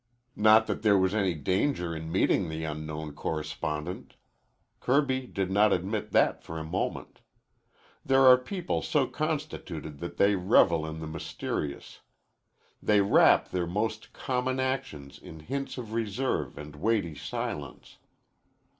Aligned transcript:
Not 0.35 0.65
that 0.65 0.81
there 0.81 0.97
was 0.97 1.13
any 1.13 1.35
danger 1.35 1.95
in 1.95 2.11
meeting 2.11 2.49
the 2.49 2.63
unknown 2.63 3.13
correspondent. 3.13 4.15
Kirby 4.79 5.27
did 5.27 5.51
not 5.51 5.71
admit 5.71 6.09
that 6.11 6.41
for 6.43 6.57
a 6.57 6.63
moment. 6.63 7.19
There 8.03 8.25
are 8.25 8.35
people 8.39 8.81
so 8.81 9.05
constituted 9.05 9.99
that 9.99 10.17
they 10.17 10.33
revel 10.35 10.87
in 10.87 11.01
the 11.01 11.07
mysterious. 11.07 11.99
They 12.81 13.01
wrap 13.01 13.49
their 13.49 13.67
most 13.67 14.11
common 14.11 14.59
actions 14.59 15.19
in 15.19 15.41
hints 15.41 15.77
of 15.77 15.93
reserve 15.93 16.57
and 16.57 16.77
weighty 16.77 17.13
silence. 17.13 17.99